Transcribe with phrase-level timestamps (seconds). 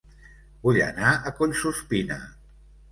[0.63, 2.21] Vull anar a Collsuspina